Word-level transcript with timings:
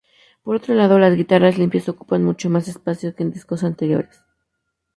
Por 0.43 0.55
otro 0.55 0.73
lado, 0.73 0.97
las 0.97 1.15
guitarras 1.15 1.59
limpias 1.59 1.87
ocupan 1.87 2.23
mucho 2.23 2.49
más 2.49 2.67
espacio 2.67 3.13
que 3.15 3.21
en 3.21 3.31
discos 3.31 3.63
anteriores. 3.63 4.23